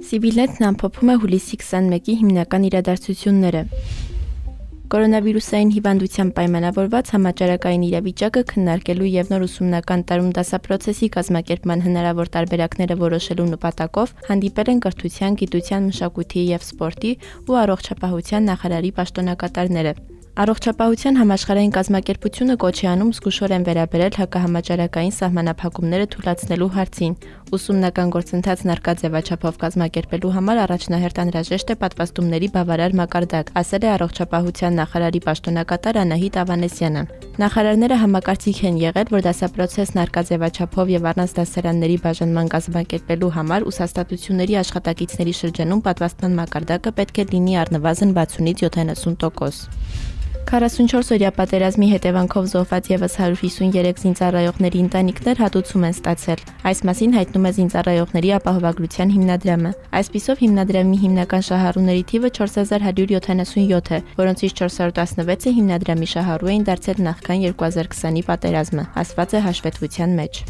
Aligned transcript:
Սիվիլետն 0.00 0.64
ամփոփում 0.64 1.10
է 1.12 1.14
հուլիսի 1.20 1.56
21-ի 1.60 2.12
հիմնական 2.20 2.62
իրադարձությունները։ 2.70 3.60
Կորոնավիրուսային 4.90 5.72
հիվանդությամբ 5.74 6.32
պայմանավորված 6.38 7.10
համաճարակային 7.14 7.84
իրավիճակը 7.88 8.42
քննարկելու 8.52 9.10
եւ 9.12 9.32
նոր 9.34 9.44
ուսումնական 9.46 10.04
տարում 10.08 10.30
դասապրոցեսի 10.40 11.10
կազմակերպման 11.16 11.84
հնարավոր 11.86 12.32
տարբերակները 12.36 12.96
որոշելու 13.04 13.48
նպատակով 13.54 14.14
հանդիպել 14.30 14.72
են 14.74 14.80
կրթության, 14.86 15.36
գիտության, 15.44 15.90
մշակույթի 15.92 16.46
եւ 16.48 16.64
սպորտի 16.70 17.12
ու 17.44 17.60
առողջապահության 17.64 18.50
նախարարի 18.50 18.94
պաշտոնակատարները։ 18.98 19.94
Առողջապահության 20.40 21.16
համաշխարհային 21.20 21.72
կազմակերպությունը 21.74 22.54
կոչ 22.62 22.76
է 22.80 22.86
անում 22.90 23.08
զգուշորեն 23.16 23.64
վերաբերել 23.66 24.18
հակահամաճարակային 24.20 25.14
սահմանափակումները 25.16 26.06
թույլատնելու 26.14 26.68
հարցին։ 26.76 27.16
Ուսումնական 27.50 28.10
գործընթացն 28.14 28.70
արկա 28.76 28.92
ձևաչափով 29.00 29.56
կազմակերպելու 29.58 30.28
համար 30.36 30.58
առաջնահերթ 30.64 31.16
անհրաժեշտ 31.22 31.72
է 31.72 31.74
պատվաստումների 31.80 32.48
բավարար 32.54 32.92
մակարդակ, 33.00 33.50
ասել 33.58 33.86
է 33.86 33.88
առողջապահության 33.94 34.78
նախարարի 34.80 35.20
պաշտոնակատար 35.24 35.98
Անահիտ 36.04 36.38
Ավանեսյանը։ 36.44 37.02
Նախարարները 37.42 37.96
համակարծիք 38.04 38.60
են 38.70 38.78
եղել, 38.84 39.10
որ 39.10 39.24
դասապրոցեսն 39.26 40.00
արկա 40.04 40.22
ձևաչափով 40.30 40.94
եւ 40.94 41.10
առանց 41.10 41.34
դասարանների 41.40 41.98
բաժանման 42.06 42.52
կազմակերպելու 42.54 43.34
համար 43.34 43.66
ուսաստատությունների 43.70 44.54
աշխատակիցների 44.62 45.34
շրջանում 45.40 45.84
պատվաստման 45.90 46.38
մակարդակը 46.38 46.94
պետք 47.00 47.18
է 47.18 47.28
լինի 47.34 47.58
առնվազն 47.66 48.14
60-ից 48.20 48.62
70%։ 48.78 50.29
44-օրյա 50.48 51.30
պատերազմի 51.36 51.86
հետևանքով 51.90 52.46
զոհված 52.52 52.88
եւս 52.90 53.14
153 53.20 54.00
զինծառայողների 54.02 54.82
ընտանիքներ 54.84 55.40
հատուցում 55.42 55.86
են 55.88 55.94
ստացել։ 55.96 56.44
Այս 56.70 56.82
մասին 56.88 57.14
հայտնում 57.16 57.48
է 57.50 57.52
զինծառայողների 57.60 58.32
ապահովագրության 58.40 59.14
հիմնադրամը։ 59.14 59.72
Այսպիսով 60.00 60.44
հիմնադրամի 60.44 61.00
հիմնական 61.04 61.46
շահառուների 61.50 62.04
թիվը 62.10 62.30
4177 62.40 63.94
է, 63.96 64.02
որոնցից 64.20 64.54
416-ը 64.60 65.56
հիմնադրամի 65.60 66.12
շահառու 66.14 66.52
էին 66.54 66.68
դարձել 66.70 67.04
նախքան 67.10 67.44
2020-ի 67.48 68.24
պատերազմը, 68.30 68.86
ասված 69.04 69.36
է 69.36 69.44
հաշվետվության 69.50 70.16
մեջ։ 70.22 70.44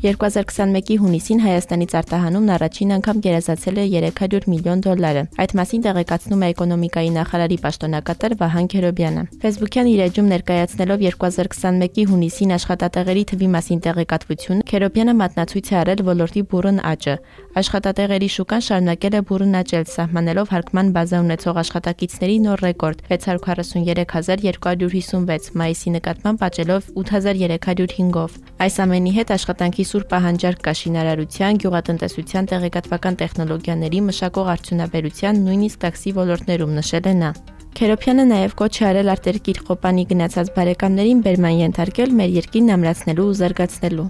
2021-ի 0.00 0.94
հունիսին 0.96 1.42
Հայաստանից 1.44 1.94
արտահանումն 1.98 2.50
առաջին 2.54 2.92
անգամ 2.94 3.18
գերազացել 3.24 3.80
է 3.80 3.82
300 3.92 4.46
միլիոն 4.48 4.82
դոլարը։ 4.86 5.24
Այդ 5.44 5.52
մասին 5.60 5.82
տեղեկացնում 5.84 6.40
է 6.40 6.48
էկոնոմիկայի 6.54 7.10
նախարարի 7.16 7.58
պաշտոնակատար 7.64 8.34
Վահան 8.40 8.66
Քերոբյանը։ 8.72 9.24
Facebook-յան 9.44 9.90
իր 9.90 10.00
էջում 10.06 10.30
ներկայացնելով 10.32 10.98
2021-ի 11.04 12.02
հունիսին 12.08 12.50
աշխատատեղերի 12.56 13.24
թվի 13.28 13.48
մասին 13.60 13.80
տեղեկատվությունը, 13.84 14.64
Քերոբյանը 14.72 15.14
մատնացույց 15.20 15.66
է 15.68 15.76
արել 15.84 16.00
ոլորտի 16.08 16.42
բուրըն 16.48 16.80
աճը։ 16.80 17.14
Աշխատատեղերի 17.60 18.28
շուկան 18.40 18.64
շարունակել 18.70 19.14
է 19.20 19.22
բուրըն 19.28 19.54
աճել, 19.60 19.84
սահմանելով 20.00 20.46
հարկման 20.54 20.86
բազա 20.96 21.18
ունեցող 21.28 21.54
աշխատակիցների 21.60 22.36
նոր 22.48 22.58
ռեկորդ՝ 22.64 22.98
643256, 23.10 25.52
մայիսի 25.60 25.88
նկատմամբ 25.98 26.38
աճելով 26.48 26.82
8305-ով։ 27.04 28.30
Այս 28.64 28.74
ամենի 28.86 29.12
հետ 29.18 29.34
աշխատանքի 29.34 29.84
սուր 29.90 30.04
պահանջարկ 30.10 30.60
կա 30.66 30.72
շինարարության, 30.80 31.56
գյուղատնտեսության, 31.64 32.48
տեղեկատվական 32.50 33.16
տեխնոլոգիաների, 33.22 34.02
մշակող 34.10 34.50
արդյունաբերության, 34.54 35.40
նույնիսկ 35.50 35.80
տաքսի 35.84 36.12
ոլորտներում 36.20 36.76
նշել 36.78 37.08
է 37.10 37.14
նա։ 37.20 37.30
Քերոփյանը 37.80 38.24
նաև 38.30 38.54
կոչ 38.60 38.72
է 38.80 38.86
արել 38.90 39.10
արտերկիր 39.14 39.58
խոպանի 39.66 40.04
գնացած 40.10 40.48
բարեկամներին 40.56 41.20
բերման 41.26 41.58
ենթարկել 41.60 42.16
մեր 42.20 42.32
երկիրն 42.38 42.74
ամրացնելու 42.76 43.26
ու 43.30 43.36
զարգացնելու։ 43.40 44.08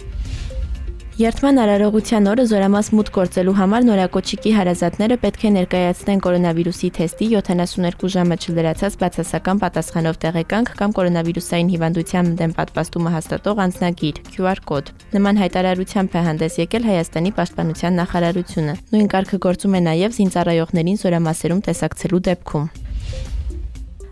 Երթման 1.18 1.58
արարողության 1.58 2.28
օրը 2.30 2.44
զորամաս 2.48 2.88
մուտք 2.94 3.16
գործելու 3.16 3.54
համար 3.58 3.86
նորակոչիկի 3.88 4.52
հարազատները 4.54 5.16
պետք 5.24 5.42
է 5.44 5.50
ներկայացնեն 5.56 6.22
կորոնավիրուսի 6.26 6.90
թեստի 6.96 7.28
72 7.34 8.12
ժամը 8.14 8.38
չլրացած 8.40 8.96
բացասական 9.02 9.62
պատասխանով 9.64 10.20
տեղեկանք 10.24 10.72
կամ 10.80 10.94
կորոնավիրուսային 11.00 11.72
հիվանդության 11.74 12.30
դեմ 12.40 12.54
պատվաստումը 12.60 13.14
հաստատող 13.16 13.62
անձնագիր 13.66 14.20
QR 14.30 14.62
կոդ։ 14.70 14.92
Նման 15.18 15.40
հայտարարությամբ 15.44 16.14
է 16.14 16.22
հանդես 16.30 16.60
եկել 16.62 16.86
Հայաստանի 16.90 17.34
պաշտպանության 17.40 17.98
նախարարությունը։ 18.00 18.76
Նույն 18.94 19.10
կարգը 19.16 19.42
գործում 19.50 19.74
է 19.76 19.82
նաև 19.90 20.20
զինծառայողներին 20.20 21.02
զորամասերում 21.04 21.66
տեսակցելու 21.68 22.22
դեպքում։ 22.30 22.79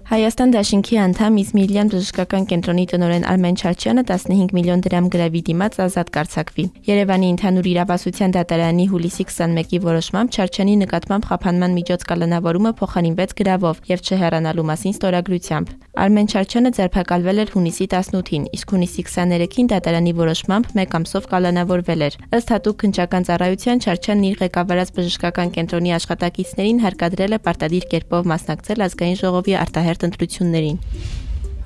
Հայաստան 0.09 0.53
դաշինքի 0.55 0.97
անդամ 1.03 1.35
Իզմիլյան 1.43 1.89
բժշկական 1.93 2.45
կենտրոնի 2.49 2.85
տնօրեն 2.89 3.25
Արմեն 3.29 3.59
Չարչյանը 3.61 4.05
15 4.09 4.55
միլիոն 4.57 4.85
դրամ 4.87 5.09
գրավի 5.13 5.43
դիմաց 5.49 5.75
ազատ 5.85 6.13
կարծակվի։ 6.15 6.65
Երևանի 6.89 7.29
ընդհանուր 7.35 7.69
իրավասության 7.73 8.35
դատարանի 8.39 8.87
հուլիսի 8.89 9.27
21-ի 9.29 9.81
որոշմամբ 9.85 10.33
Չարչյանի 10.33 10.77
նկատմամբ 10.81 11.29
խափանման 11.29 11.77
միջոց 11.77 12.07
կալանավորումը 12.09 12.73
փոխանինվեց 12.81 13.37
գրավով 13.37 13.83
եւ 13.93 14.05
չհեռանալու 14.09 14.67
մասին 14.73 14.97
ստորագրությամբ։ 14.97 15.77
Արմեն 15.99 16.29
Չարչյանը 16.33 16.71
ձերբակալվել 16.79 17.39
էր 17.43 17.53
հունիսի 17.53 17.87
18-ին, 17.93 18.45
իսկ 18.55 18.73
հունիսի 18.79 19.03
23-ին 19.09 19.71
դատարանի 19.73 20.13
որոշմամբ 20.15 20.69
1 20.79 20.97
ամսով 20.99 21.25
կալանավորվել 21.33 22.05
էր։ 22.09 22.19
Ըստ 22.39 22.53
հատուկ 22.55 22.77
քնչական 22.87 23.27
ծառայության 23.29 23.83
Չարչյանն 23.83 24.29
իր 24.29 24.37
ղեկավարած 24.47 24.93
բժշկական 24.95 25.53
կենտրոնի 25.59 25.95
աշխատակիցներին 25.99 26.83
հարկադրել 26.87 27.35
է 27.35 27.41
պարտադիր 27.49 27.89
կերպով 27.99 28.31
մասնակցել 28.31 28.85
ազգային 28.87 29.19
ժողովի 29.19 29.59
արտահերտ 29.59 29.98
արտահերտ 29.99 30.07
ընտրություններին։ 30.07 30.79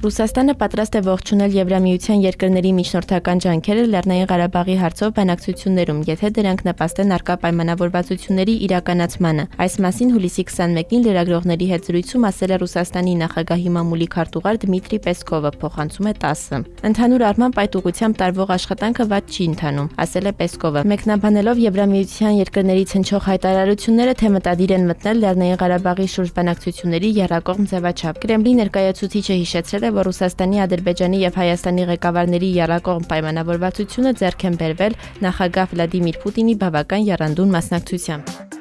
Ռուսաստանը 0.02 0.54
պատրաստ 0.58 0.96
է 0.98 1.00
ողջունել 1.06 1.52
Եվրամիության 1.54 2.22
երկրների 2.24 2.70
միջնորդական 2.74 3.40
ջանքերը 3.42 3.82
Լեռնային 3.92 4.26
Ղարաբաղի 4.32 4.74
հարցով 4.80 5.10
բանակցություններում, 5.18 6.00
եթե 6.08 6.30
դրանք 6.38 6.64
նպաստեն 6.66 7.14
արկա 7.16 7.36
պայմանավորվածությունների 7.44 8.56
իրականացմանը։ 8.66 9.44
Այս 9.62 9.76
մասին 9.86 10.10
հուլիսի 10.16 10.44
21-ին 10.50 11.06
լրագրողների 11.06 11.68
հետ 11.70 11.86
զրույցում 11.86 12.26
ասել 12.32 12.50
է 12.50 12.58
Ռուսաստանի 12.62 13.14
նախագահի 13.22 13.70
մամուլի 13.78 14.08
քարտուղար 14.10 14.58
Դմիտրի 14.66 14.98
Պեսկովը, 15.06 15.52
փոխանցում 15.62 16.10
է 16.10 16.14
ՏԱՍ-ը։ 16.18 16.60
Ընդհանուր 16.90 17.22
առմամբ 17.30 17.62
այդ 17.62 17.78
ուղությամբ 17.78 18.18
տարվող 18.26 18.52
աշխատանքը 18.58 19.06
ված 19.12 19.24
չի 19.38 19.46
ընթանում, 19.52 19.88
ասել 20.02 20.26
է 20.26 20.34
Պեսկովը։ 20.42 20.84
Մեկնաբանելով 20.90 21.62
Եվրամիության 21.62 22.34
երկրներից 22.42 22.96
հնչող 22.98 23.22
հայտարարությունները, 23.30 24.18
թե 24.18 24.32
մտադիր 24.34 24.74
են 24.82 24.86
մտնել 24.90 25.22
Լեռնային 25.22 25.60
Ղարաբաղի 25.62 26.08
շուրջ 26.16 26.34
բանակցությունների 26.42 27.10
երրակողմ 27.22 27.70
ձևաչափ։ 27.72 28.20
Կրեմլի 28.22 28.52
ներկայացուցիչը 28.62 29.38
հիշեցրել 29.42 29.86
է, 29.86 29.91
որ 29.96 30.08
Ռուսաստանի, 30.10 30.62
Ադրբեջանի 30.66 31.20
եւ 31.22 31.38
Հայաստանի 31.42 31.84
ղեկավարների 31.92 32.48
երակողմ 32.60 33.04
պայմանավորվածությունը 33.12 34.14
ձեռք 34.22 34.48
են 34.52 34.58
բերվել 34.62 34.98
նախագահ 35.26 35.76
Վլադիմիր 35.76 36.22
Պուտինի 36.24 36.56
բավական 36.64 37.06
երանդուն 37.12 37.54
մասնակցությամբ։ 37.58 38.51